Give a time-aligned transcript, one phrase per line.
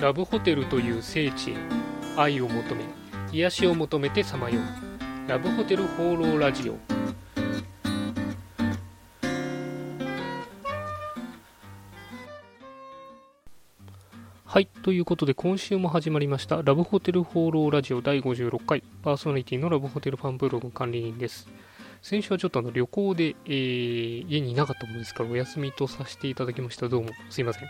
[0.00, 1.54] ラブホテルという聖地へ
[2.16, 2.84] 愛を求め
[3.32, 5.28] 癒しを求めてさまよう。
[5.28, 6.76] ラブホテル放浪ラジオ。
[14.44, 21.48] はいということで今週も始まりましたラブホテル放浪ラジオ第56回パーソナリティのラブホテルファンブログ管理人です。
[22.02, 26.88] 先週はちょっとあの旅行で、えー、家にいなかったものですからお休みとさせていただきました。
[26.88, 27.62] どうもすいません。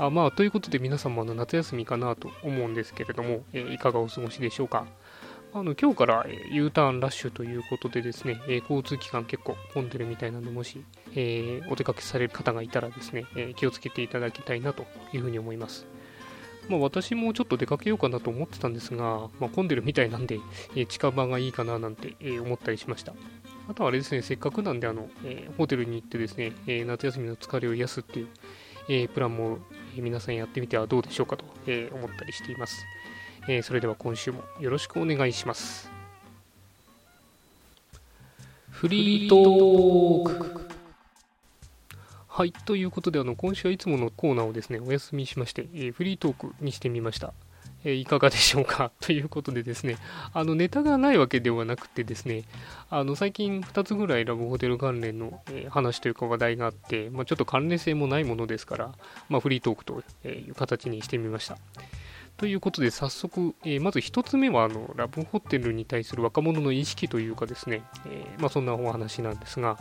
[0.00, 4.86] あまあ、ということで皆さんもあの夏休みかなと思うんですけれども、えー、いかがお過ごしでしょうか。
[5.52, 10.84] あの今日から、え、U ターンラッシュということでですね、えー、交通機関結構混んでるみたいなので、もし、
[11.16, 15.84] えお出かけされる方がいたらですね、え気をつけていただきたいなというふうに思います。
[16.68, 20.38] まあ、私もちょっと出かけようかなと思ってたんですが、まあ、混んでるみたいなんで、
[20.76, 23.14] え近場がいいかななんて、え思ったりしました。
[23.68, 28.28] あとはあれですね、せっかくなんであの、えホテルに行ってですね、え夏休みの疲れを癒すっていう、
[28.90, 29.58] えプランも
[29.96, 32.84] 皆さんやってみてはどうでしょうかと、え思ったりしています、
[33.48, 35.90] えそれでは今週もよろしくお願いします。
[38.70, 40.68] フリートーク。
[42.28, 47.34] はい、ということであの今週はいつものコーナーをですねお休みしまして、えフリートークにしてみました。
[47.90, 48.90] えいかがでしょうか？
[49.00, 49.96] ということでですね、
[50.32, 52.44] あのネタがないわけではなくてですね、
[52.90, 58.92] あの最近2つぐらいラブホテル関連の、え話というか話題があって、まあ、ちょっと関連性もないものですから、
[59.28, 61.58] まあ、フリートークという形にしてみました。
[62.36, 69.76] ということで早速、えー、まず1つ目はあのラブホテルに対する若者の意識というかですね、えー、まあ、そんなお話なんですが、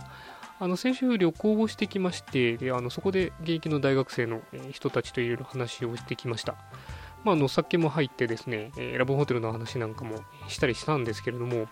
[0.60, 4.42] あの先週旅行をしてきましてであのそこで現役の大学生の
[4.72, 6.56] 人たちといろいろ話をしてきました。
[7.24, 11.68] まあ、の酒も入ってですね、えラブホテルの話なんかもしたりしたんですけれども、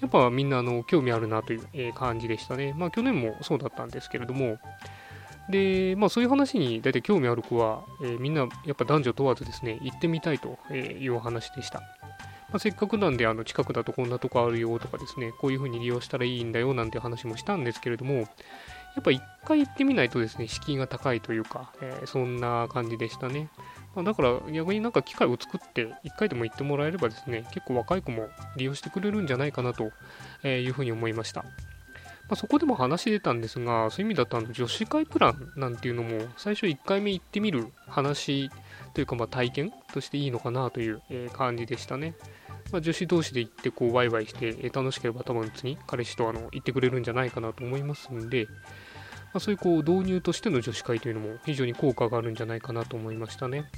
[0.00, 2.74] やっぱみんなあの興味あるなという、感じでしたね。
[2.76, 4.58] まあ去年もそうだったんですけれども、
[5.50, 11.80] で、まあそういう話に大体興味ある子は、えー、みんなやっぱ男女問わずですね、行ってみたいというお話でした。
[12.54, 18.26] まあ、せっかくなんであの近くだとこんなとこあるよとかですね、こういう風に利用したらいいんだよなんて話もしたんですけれども、や
[19.00, 23.48] っぱ一回行ってみないとですね、敷居が高いというか、えー、そんな感じでしたね。
[23.94, 29.92] ま、だから逆になんか機会を作って1回でも行ってもらえればですね、結構若い子も利用してくれるんじゃないかなと
[30.46, 31.42] いうふうに思いました。
[31.42, 38.50] まあ、そこでも話出たんですが、そういう意味だとあの女子会プランなんていうのも最初1回目行ってみる話
[38.94, 42.14] というかまあ体験としていいのかなという感じでしたね。
[42.72, 48.46] まあ、女子同士で行ってこうワイワイして楽しければ多分次彼氏とあの行ってくれるんじゃないかなと思いますんで、
[49.34, 53.68] まあ、そういうこう導入としての女子会というのも非常に効果があるんじゃないかなと思いましたね。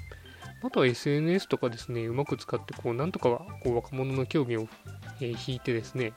[0.62, 3.28] あとは SNS とかですね、うまく使って、こう、なんとか
[3.62, 4.69] こう若者の興味を、
[5.21, 6.12] えー、引いてですね、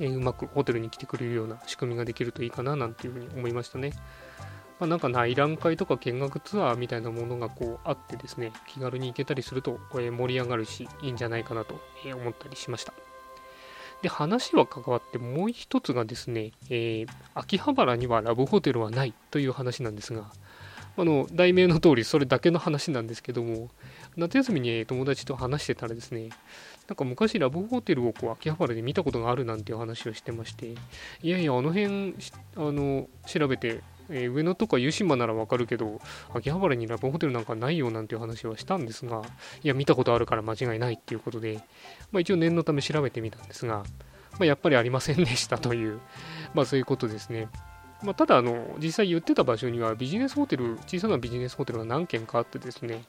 [0.00, 3.92] えー、うまくホテルに来てくれるような仕組みができるといいかななんていうふうに思いましたね。
[4.80, 12.92] まあ、なんか内覧会とか見学ツアーみたいなものがこうあってですね、気軽に行けたりすると、えー、盛り上がるし、いいんじゃないかなと思ったりしました。
[14.02, 20.30] で、話は関わってもう一つがですね、えー、秋葉原にはラブホテルはないという話なんですが、
[20.96, 23.70] あの、題名の通りそれだけの話なんですけども、
[24.16, 26.28] 夏休みに友達と話してたらですね、
[26.88, 30.74] なんか昔ラブホテルをこう秋葉原で見たことがあるなんていう話をしてまして、
[31.22, 32.14] いやいや、あの辺、
[32.56, 33.80] あの、調べて、
[34.10, 36.00] えー、上野とか湯島ならわかるけど、
[36.34, 39.22] 秋葉原にラブホテルなんかないよなんていう話はしたんですが、
[39.62, 41.60] いや、見たことあるから間違いないっていうことで、
[42.10, 43.84] まあ、一応念のため調べてみたんですが、
[44.32, 46.00] まあ、やっぱりありませんでしたという、
[46.54, 47.48] まあそういうことですね。
[48.02, 53.04] まあ、ただあの、実際言ってた場所にはビジネスホテル、小さなビジネスホテルが何軒かあってですね、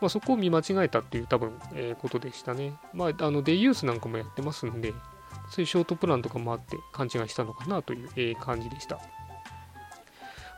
[0.00, 2.74] まあ、そこを見間違えたっていう多分、えー、ことでしたね。
[2.92, 4.92] まあ、あのデイユースなんかもやってますんで、
[5.50, 8.98] そういうショートプランとかもあって勘違いしたのかなという、えー、感じでした。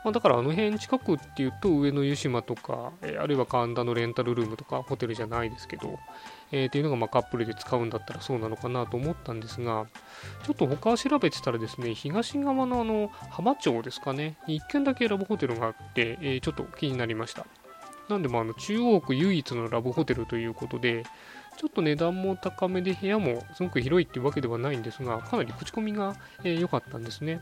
[0.06, 5.98] まあ、だからあの辺近くっていうと上野湯島とか、え、あるいは神田のレンタルルームとかホテルじゃないですけど、
[6.52, 9.86] えー、っていうのがまカップルで使うんだったらそうなのかなと思ったんですが、
[10.44, 17.44] ちょっと他調べてたらですね、東側のあの浜町ですかね、1軒だけラブホテルがあって、えー、ちょっと気になりました。
[18.08, 21.02] なんでもあの中央区唯一のラブホテルということで、
[21.56, 26.14] ちょっと値段も高めで部屋もすごく広いっていうわけではないんですが、かなり口コミが
[26.44, 27.40] 良、えー、かったんですね。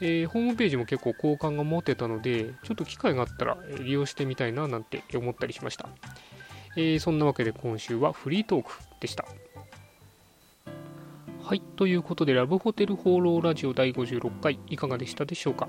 [0.00, 5.88] えー、ホームページも結構好感が持てたので、ちょっと機会があったら利用してみたいななんて思ったりしました。
[6.76, 9.24] えー、そんなわけで今週はフリートークでした。
[11.42, 15.68] はい、ということで、ラブホテル放浪ラジオ第56回、いかがでしたでしょうか？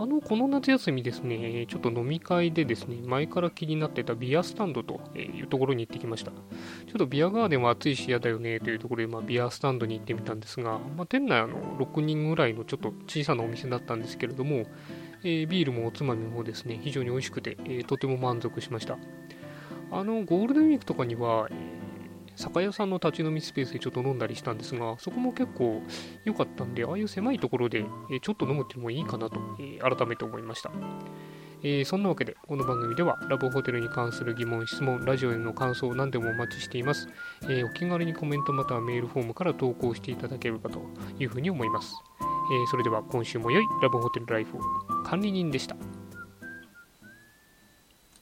[0.00, 6.30] あの、この夏休みですね、ちょっと飲み会でですね、前から気になってたビアスタンドというところに行ってきました。
[6.30, 6.38] ちょ
[6.90, 14.66] っとビアガーデンは暑いし嫌だよねというところで、まあ、ビアスタンドに行ってみたんですが、まあ、店内あの6人ぐらいのちょっと小さなお店だったんですけれども、
[15.24, 18.98] えー、ビールもおつまみもですね、非常に美味しくて、えー、とても満足しました。
[19.90, 21.48] あのゴールデンウィークとかには、
[22.38, 25.82] 酒屋さんの立ち飲みスペースでちょっと飲んだりしたんですが、そこも結構
[26.24, 30.70] 良かったんで、ああいう狭いところで、え、ちょっと飲むっていうのもいいかなと、えー、改めて思いました。
[31.64, 37.08] えー、そんなわけで、この番組ではラブホテルに関する疑問、質問、ラジオへの感想、何でもお待ちしています。
[37.42, 40.80] えー、お気軽にコメントまたはメールフォームから投稿していただければと
[41.18, 41.92] いうふうに思います。
[42.20, 44.60] えー、それでは今週も良いラブホテルライフを
[45.04, 45.76] 管理人でした。